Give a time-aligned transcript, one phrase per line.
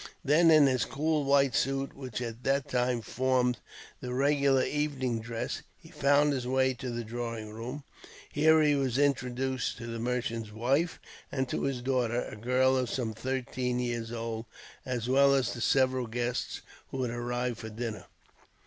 [0.25, 3.59] Then in his cool white suit, which at that time formed
[3.99, 7.83] the regular evening dress, he found his way to the drawing room.
[8.33, 10.99] Here he was introduced to the merchant's wife,
[11.31, 14.47] and to his daughter, a girl of some thirteen years old,
[14.87, 18.07] as well as to several guests who had arrived for dinner.